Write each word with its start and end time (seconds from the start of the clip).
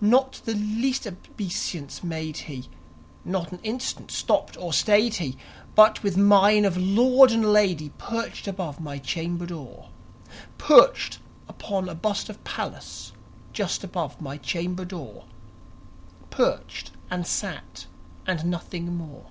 Not 0.00 0.40
the 0.46 0.54
least 0.54 1.06
obeisance 1.06 2.02
made 2.02 2.38
he; 2.38 2.70
not 3.26 3.52
an 3.52 3.58
instant 3.62 4.10
stopped 4.10 4.56
or 4.56 4.72
stayed 4.72 5.16
he; 5.16 5.36
But, 5.74 6.02
with 6.02 6.16
mien 6.16 6.64
of 6.64 6.78
lord 6.78 7.30
and 7.30 7.44
lady, 7.52 7.90
perched 7.98 8.48
above 8.48 8.80
my 8.80 8.96
chamber 8.96 9.44
door 9.44 9.90
Perched 10.56 11.18
upon 11.46 11.90
a 11.90 11.94
bust 11.94 12.30
of 12.30 12.42
Pallas 12.42 13.12
just 13.52 13.84
above 13.84 14.18
my 14.18 14.38
chamber 14.38 14.86
door 14.86 15.26
Perched 16.30 16.92
and 17.10 17.26
sat 17.26 17.84
and 18.26 18.46
nothing 18.46 18.96
more. 18.96 19.26